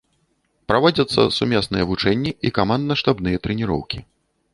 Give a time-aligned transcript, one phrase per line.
[0.69, 3.99] Праводзяцца сумесныя вучэнні і камандна-штабныя трэніроўкі.